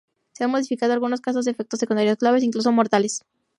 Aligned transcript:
Se 0.31 0.43
han 0.45 0.51
notificado 0.51 0.93
algunos 0.93 1.21
casos 1.21 1.45
de 1.45 1.51
efectos 1.51 1.79
secundarios 1.79 2.17
graves, 2.17 2.41
incluso 2.41 2.71
mortales. 2.71 3.21